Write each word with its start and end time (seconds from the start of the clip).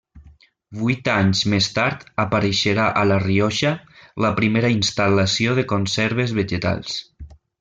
Vuit 0.77 1.09
anys 1.15 1.41
més 1.53 1.67
tard 1.75 2.01
apareixerà 2.23 2.87
a 3.03 3.03
La 3.11 3.19
Rioja 3.25 3.73
la 4.27 4.33
primera 4.41 4.73
instal·lació 4.79 5.57
de 5.61 5.67
conserves 5.75 6.37
vegetals. 6.41 6.99